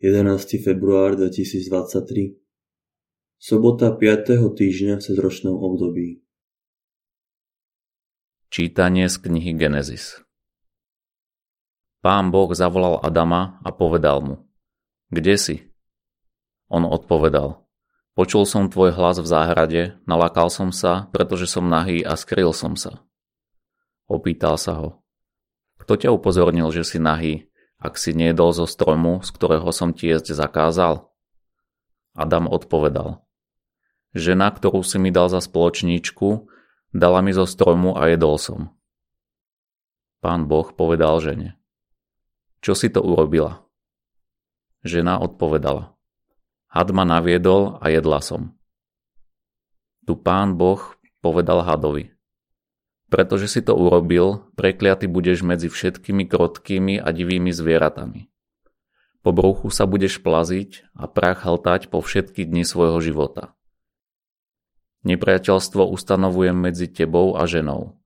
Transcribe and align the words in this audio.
11. 0.00 0.64
február 0.64 1.12
2023 1.12 2.32
Sobota 3.36 3.92
5. 3.92 4.32
týždňa 4.48 4.96
v 4.96 5.02
cezročnom 5.04 5.52
období 5.52 6.24
Čítanie 8.48 9.12
z 9.12 9.20
knihy 9.20 9.52
Genesis 9.60 10.24
Pán 12.00 12.32
Boh 12.32 12.48
zavolal 12.56 12.96
Adama 13.04 13.60
a 13.60 13.76
povedal 13.76 14.24
mu 14.24 14.48
Kde 15.12 15.36
si? 15.36 15.56
On 16.72 16.88
odpovedal 16.88 17.60
Počul 18.16 18.48
som 18.48 18.72
tvoj 18.72 18.96
hlas 18.96 19.20
v 19.20 19.28
záhrade, 19.28 20.00
nalakal 20.08 20.48
som 20.48 20.72
sa, 20.72 21.12
pretože 21.12 21.44
som 21.44 21.68
nahý 21.68 22.00
a 22.00 22.16
skryl 22.16 22.56
som 22.56 22.72
sa. 22.72 23.04
Opýtal 24.08 24.56
sa 24.56 24.80
ho 24.80 25.04
Kto 25.76 25.92
ťa 26.00 26.08
upozornil, 26.08 26.72
že 26.72 26.88
si 26.88 26.96
nahý? 26.96 27.49
Ak 27.80 27.96
si 27.96 28.12
nejedol 28.12 28.52
zo 28.52 28.68
stromu, 28.68 29.24
z 29.24 29.32
ktorého 29.32 29.72
som 29.72 29.96
ti 29.96 30.12
jesť 30.12 30.36
zakázal? 30.36 31.08
Adam 32.12 32.44
odpovedal. 32.44 33.24
Žena, 34.12 34.52
ktorú 34.52 34.84
si 34.84 35.00
mi 35.00 35.08
dal 35.08 35.32
za 35.32 35.40
spoločníčku, 35.40 36.44
dala 36.92 37.24
mi 37.24 37.32
zo 37.32 37.48
stromu 37.48 37.96
a 37.96 38.12
jedol 38.12 38.36
som. 38.36 38.76
Pán 40.20 40.44
Boh 40.44 40.68
povedal 40.76 41.24
žene. 41.24 41.56
Čo 42.60 42.76
si 42.76 42.92
to 42.92 43.00
urobila? 43.00 43.64
Žena 44.84 45.16
odpovedala. 45.24 45.96
Had 46.68 46.92
ma 46.92 47.08
naviedol 47.08 47.80
a 47.80 47.88
jedla 47.88 48.20
som. 48.20 48.52
Tu 50.04 50.12
pán 50.20 50.60
Boh 50.60 50.80
povedal 51.24 51.64
hadovi 51.64 52.12
pretože 53.10 53.50
si 53.50 53.60
to 53.60 53.74
urobil, 53.74 54.46
prekliaty 54.54 55.10
budeš 55.10 55.42
medzi 55.42 55.66
všetkými 55.66 56.30
krotkými 56.30 57.02
a 57.02 57.10
divými 57.10 57.50
zvieratami. 57.50 58.30
Po 59.20 59.34
bruchu 59.34 59.68
sa 59.68 59.84
budeš 59.84 60.22
plaziť 60.22 60.94
a 60.94 61.10
prach 61.10 61.44
hltať 61.44 61.90
po 61.90 62.00
všetky 62.00 62.46
dni 62.46 62.62
svojho 62.62 63.02
života. 63.02 63.52
Nepriateľstvo 65.02 65.90
ustanovujem 65.90 66.54
medzi 66.54 66.86
tebou 66.86 67.34
a 67.34 67.44
ženou, 67.50 67.98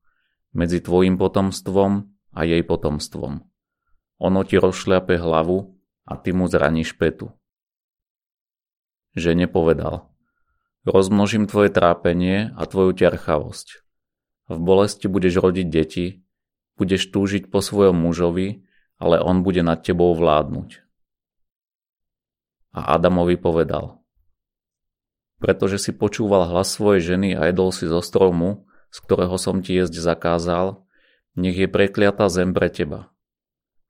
medzi 0.57 0.81
tvojim 0.81 1.21
potomstvom 1.21 2.09
a 2.33 2.41
jej 2.49 2.65
potomstvom. 2.65 3.45
Ono 4.25 4.41
ti 4.43 4.57
rozšľape 4.57 5.21
hlavu 5.21 5.77
a 6.09 6.13
ty 6.17 6.33
mu 6.33 6.49
zraníš 6.49 6.97
petu. 6.97 7.31
Žene 9.15 9.47
povedal, 9.47 10.11
rozmnožím 10.89 11.47
tvoje 11.47 11.71
trápenie 11.71 12.51
a 12.57 12.63
tvoju 12.67 12.97
ťarchavosť 12.99 13.84
v 14.49 14.59
bolesti 14.61 15.09
budeš 15.09 15.41
rodiť 15.41 15.67
deti, 15.69 16.25
budeš 16.77 17.09
túžiť 17.09 17.49
po 17.49 17.65
svojom 17.65 17.97
mužovi, 17.97 18.67
ale 19.01 19.21
on 19.21 19.41
bude 19.41 19.65
nad 19.65 19.81
tebou 19.81 20.13
vládnuť. 20.13 20.85
A 22.75 22.99
Adamovi 22.99 23.39
povedal, 23.39 24.03
pretože 25.39 25.79
si 25.79 25.93
počúval 25.95 26.51
hlas 26.51 26.75
svojej 26.75 27.15
ženy 27.15 27.39
a 27.39 27.51
jedol 27.51 27.71
si 27.71 27.87
zo 27.87 28.03
stromu, 28.03 28.67
z 28.91 28.99
ktorého 29.03 29.37
som 29.39 29.63
ti 29.63 29.79
jesť 29.79 30.01
zakázal, 30.01 30.83
nech 31.35 31.59
je 31.59 31.67
prekliatá 31.67 32.31
zem 32.31 32.55
pre 32.55 32.71
teba. 32.71 33.11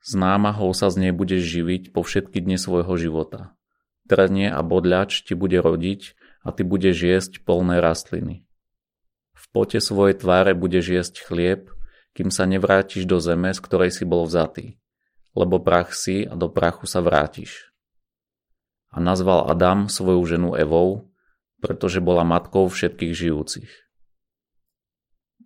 S 0.05 0.13
námahou 0.13 0.73
sa 0.77 0.93
z 0.93 1.09
nej 1.09 1.13
budeš 1.17 1.49
živiť 1.49 1.97
po 1.97 2.05
všetky 2.05 2.45
dne 2.45 2.61
svojho 2.61 2.93
života. 3.01 3.57
Trnie 4.05 4.53
a 4.53 4.61
bodľač 4.61 5.25
ti 5.25 5.33
bude 5.33 5.57
rodiť 5.65 6.13
a 6.45 6.53
ty 6.53 6.61
budeš 6.61 6.97
jesť 7.01 7.33
polné 7.41 7.81
rastliny. 7.81 8.44
Pote 9.55 9.79
svojej 9.79 10.19
tváre 10.19 10.51
budeš 10.59 10.91
jesť 10.91 11.31
chlieb, 11.31 11.71
kým 12.11 12.35
sa 12.35 12.43
nevrátiš 12.43 13.07
do 13.07 13.23
zeme, 13.23 13.55
z 13.55 13.63
ktorej 13.63 13.95
si 13.95 14.03
bol 14.03 14.27
vzatý, 14.27 14.83
lebo 15.31 15.63
prach 15.63 15.95
si 15.95 16.27
a 16.27 16.35
do 16.35 16.51
prachu 16.51 16.91
sa 16.91 16.99
vrátiš. 16.99 17.71
A 18.91 18.99
nazval 18.99 19.47
Adam 19.47 19.87
svoju 19.87 20.27
ženu 20.27 20.59
Evou, 20.59 21.07
pretože 21.63 22.03
bola 22.03 22.27
matkou 22.27 22.67
všetkých 22.67 23.15
žijúcich. 23.15 23.71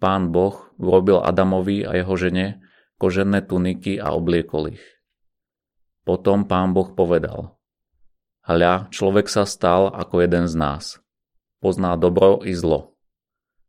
Pán 0.00 0.32
Boh 0.32 0.56
urobil 0.80 1.20
Adamovi 1.20 1.84
a 1.84 1.92
jeho 1.92 2.16
žene 2.16 2.64
kožené 2.96 3.44
tuniky 3.44 4.00
a 4.00 4.16
obliekol 4.16 4.72
ich. 4.72 4.84
Potom 6.08 6.48
pán 6.48 6.72
Boh 6.72 6.96
povedal, 6.96 7.60
Hľa, 8.48 8.88
človek 8.88 9.28
sa 9.28 9.44
stal 9.44 9.92
ako 9.92 10.24
jeden 10.24 10.48
z 10.48 10.56
nás. 10.56 10.84
Pozná 11.60 11.92
dobro 12.00 12.40
i 12.40 12.56
zlo 12.56 12.97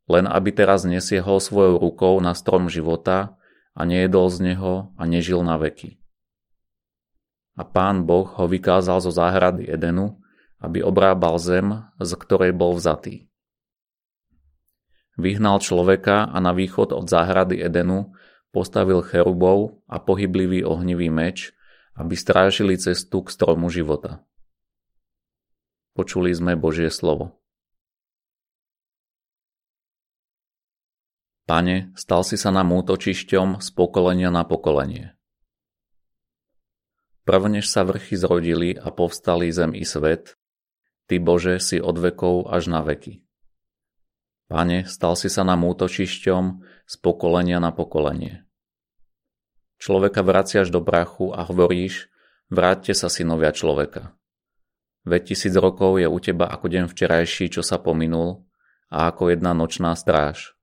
len 0.09 0.25
aby 0.25 0.49
teraz 0.49 0.83
nesiehol 0.83 1.37
svojou 1.37 1.77
rukou 1.77 2.17
na 2.17 2.33
strom 2.33 2.65
života 2.67 3.37
a 3.77 3.85
nejedol 3.85 4.27
z 4.33 4.51
neho 4.51 4.91
a 4.97 5.03
nežil 5.05 5.45
na 5.45 5.61
veky. 5.61 6.01
A 7.55 7.63
pán 7.63 8.09
Boh 8.09 8.25
ho 8.25 8.45
vykázal 8.49 8.99
zo 9.05 9.13
záhrady 9.13 9.69
Edenu, 9.69 10.17
aby 10.59 10.83
obrábal 10.83 11.39
zem, 11.39 11.87
z 12.01 12.11
ktorej 12.17 12.51
bol 12.51 12.75
vzatý. 12.75 13.29
Vyhnal 15.19 15.59
človeka 15.59 16.31
a 16.31 16.37
na 16.39 16.55
východ 16.55 16.95
od 16.95 17.05
záhrady 17.07 17.59
Edenu 17.59 18.15
postavil 18.55 19.03
cherubov 19.03 19.83
a 19.85 19.99
pohyblivý 19.99 20.63
ohnivý 20.63 21.11
meč, 21.11 21.51
aby 21.99 22.15
strážili 22.15 22.79
cestu 22.79 23.23
k 23.23 23.29
stromu 23.29 23.67
života. 23.67 24.23
Počuli 25.93 26.31
sme 26.31 26.55
Božie 26.55 26.87
slovo. 26.87 27.38
Pane, 31.49 31.89
stal 31.97 32.21
si 32.21 32.37
sa 32.37 32.53
nám 32.53 32.69
útočišťom 32.69 33.57
z 33.57 33.67
pokolenia 33.73 34.29
na 34.29 34.45
pokolenie. 34.45 35.17
Prvnež 37.25 37.65
sa 37.65 37.81
vrchy 37.81 38.13
zrodili 38.21 38.77
a 38.77 38.93
povstali 38.93 39.49
zem 39.49 39.73
i 39.73 39.81
svet, 39.81 40.37
Ty 41.09 41.17
Bože 41.17 41.57
si 41.57 41.81
od 41.81 41.97
vekov 41.97 42.53
až 42.53 42.69
na 42.69 42.85
veky. 42.85 43.25
Pane, 44.45 44.85
stal 44.85 45.17
si 45.17 45.25
sa 45.25 45.41
nám 45.41 45.65
útočišťom 45.65 46.43
z 46.85 46.95
pokolenia 47.01 47.57
na 47.57 47.73
pokolenie. 47.73 48.45
Človeka 49.81 50.21
vraciaš 50.21 50.69
do 50.69 50.85
prachu 50.85 51.33
a 51.33 51.49
hovoríš, 51.49 52.13
vráťte 52.53 52.93
sa 52.93 53.09
synovia 53.09 53.49
človeka. 53.49 54.13
Veď 55.01 55.33
tisíc 55.33 55.57
rokov 55.57 55.97
je 55.97 56.05
u 56.05 56.17
teba 56.21 56.45
ako 56.45 56.69
deň 56.69 56.85
včerajší, 56.93 57.49
čo 57.49 57.65
sa 57.65 57.81
pominul, 57.81 58.45
a 58.93 59.09
ako 59.09 59.33
jedna 59.33 59.57
nočná 59.57 59.97
stráž. 59.97 60.58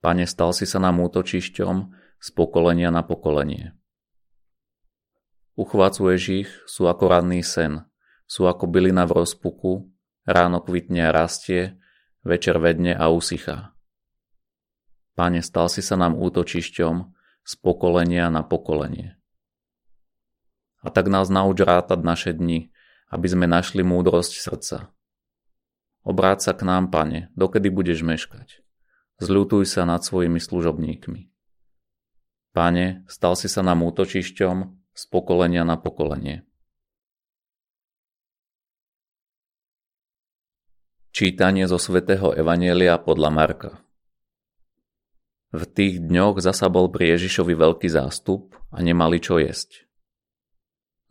Pane, 0.00 0.24
stal 0.24 0.56
si 0.56 0.64
sa 0.64 0.80
nám 0.80 1.00
útočišťom 1.04 1.76
z 2.20 2.28
pokolenia 2.32 2.88
na 2.88 3.04
pokolenie. 3.04 3.76
Uchvácuješ 5.60 6.22
ich, 6.32 6.50
sú 6.64 6.88
ako 6.88 7.04
ranný 7.12 7.44
sen, 7.44 7.84
sú 8.24 8.48
ako 8.48 8.64
bylina 8.64 9.04
v 9.04 9.20
rozpuku, 9.20 9.92
ráno 10.24 10.64
kvitne 10.64 11.08
a 11.08 11.12
rastie, 11.12 11.76
večer 12.24 12.56
vedne 12.56 12.96
a 12.96 13.12
usychá. 13.12 13.76
Pane, 15.20 15.44
stal 15.44 15.68
si 15.68 15.84
sa 15.84 16.00
nám 16.00 16.16
útočišťom 16.16 16.94
z 17.44 17.52
pokolenia 17.60 18.32
na 18.32 18.40
pokolenie. 18.40 19.20
A 20.80 20.88
tak 20.88 21.12
nás 21.12 21.28
nauč 21.28 21.60
rátať 21.60 22.00
naše 22.00 22.32
dni, 22.32 22.72
aby 23.12 23.26
sme 23.28 23.44
našli 23.44 23.84
múdrosť 23.84 24.32
srdca. 24.40 24.88
Obráť 26.08 26.48
sa 26.48 26.52
k 26.56 26.64
nám, 26.64 26.88
pane, 26.88 27.28
dokedy 27.36 27.68
budeš 27.68 28.00
meškať. 28.00 28.59
Zľutuj 29.20 29.68
sa 29.68 29.84
nad 29.84 30.00
svojimi 30.00 30.40
služobníkmi. 30.40 31.28
Pane, 32.56 33.04
stal 33.04 33.36
si 33.36 33.52
sa 33.52 33.60
nám 33.60 33.84
útočišťom 33.84 34.56
z 34.96 35.02
pokolenia 35.12 35.60
na 35.60 35.76
pokolenie. 35.76 36.48
Čítanie 41.12 41.68
zo 41.68 41.76
svätého 41.76 42.32
Evanielia 42.32 42.96
podľa 42.96 43.28
Marka 43.28 43.70
V 45.52 45.68
tých 45.68 46.00
dňoch 46.00 46.40
zasa 46.40 46.72
bol 46.72 46.88
pri 46.88 47.20
Ježišovi 47.20 47.52
veľký 47.52 47.92
zástup 47.92 48.56
a 48.72 48.80
nemali 48.80 49.20
čo 49.20 49.36
jesť. 49.36 49.84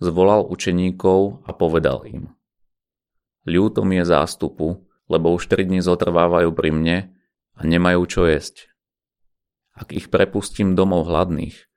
Zvolal 0.01 0.50
učeníkov 0.50 1.45
a 1.45 1.53
povedal 1.53 2.09
im 2.09 2.33
Ľúto 3.45 3.85
mi 3.85 4.01
je 4.01 4.09
zástupu, 4.09 4.81
lebo 5.06 5.29
už 5.38 5.45
tri 5.45 5.69
dni 5.69 5.85
zotrvávajú 5.85 6.50
pri 6.57 6.73
mne 6.73 6.97
a 7.59 7.67
nemajú 7.67 8.07
čo 8.07 8.23
jesť. 8.23 8.71
Ak 9.75 9.91
ich 9.91 10.07
prepustím 10.07 10.79
domov 10.79 11.11
hladných, 11.11 11.67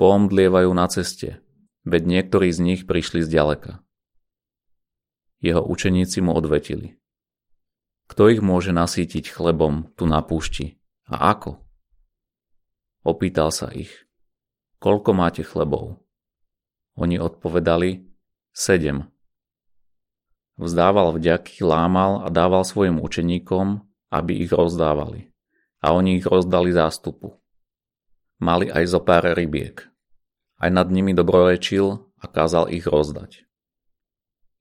poomdlievajú 0.00 0.72
na 0.72 0.88
ceste, 0.88 1.44
veď 1.84 2.02
niektorí 2.08 2.48
z 2.48 2.58
nich 2.64 2.80
prišli 2.88 3.20
z 3.20 3.28
ďaleka. 3.28 3.84
Jeho 5.44 5.60
učeníci 5.60 6.24
mu 6.24 6.32
odvetili. 6.32 6.96
Kto 8.08 8.32
ich 8.32 8.40
môže 8.40 8.72
nasítiť 8.72 9.28
chlebom 9.28 9.92
tu 9.92 10.08
na 10.08 10.24
púšti 10.24 10.80
a 11.04 11.36
ako? 11.36 11.60
Opýtal 13.04 13.52
sa 13.52 13.70
ich. 13.70 13.92
Koľko 14.82 15.10
máte 15.14 15.46
chlebov? 15.46 16.02
Oni 16.96 17.20
odpovedali, 17.20 18.08
sedem. 18.56 19.12
Vzdával 20.56 21.12
vďaky, 21.14 21.60
lámal 21.60 22.24
a 22.24 22.32
dával 22.32 22.64
svojim 22.64 22.98
učeníkom, 22.98 23.85
aby 24.10 24.46
ich 24.46 24.52
rozdávali. 24.52 25.30
A 25.82 25.92
oni 25.94 26.18
ich 26.18 26.26
rozdali 26.26 26.72
zástupu. 26.72 27.36
Mali 28.42 28.68
aj 28.68 28.84
zo 28.90 29.00
pár 29.00 29.24
rybiek. 29.32 29.84
Aj 30.56 30.70
nad 30.72 30.88
nimi 30.88 31.12
dobrorečil 31.12 32.00
a 32.20 32.24
kázal 32.24 32.72
ich 32.72 32.88
rozdať. 32.88 33.44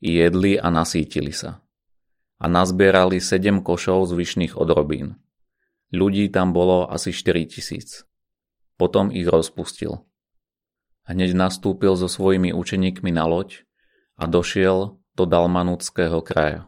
I 0.04 0.22
jedli 0.22 0.60
a 0.60 0.68
nasítili 0.70 1.32
sa. 1.32 1.64
A 2.36 2.46
nazbierali 2.52 3.24
sedem 3.24 3.64
košov 3.64 4.12
zvyšných 4.12 4.60
odrobín. 4.60 5.16
Ľudí 5.96 6.28
tam 6.28 6.52
bolo 6.52 6.92
asi 6.92 7.16
4 7.16 7.48
tisíc. 7.48 8.04
Potom 8.76 9.08
ich 9.08 9.24
rozpustil. 9.24 10.04
Hneď 11.08 11.38
nastúpil 11.38 11.96
so 11.96 12.12
svojimi 12.12 12.52
učeníkmi 12.52 13.14
na 13.14 13.24
loď 13.24 13.64
a 14.20 14.28
došiel 14.28 15.00
do 15.16 15.24
Dalmanúckého 15.24 16.20
kraja. 16.20 16.68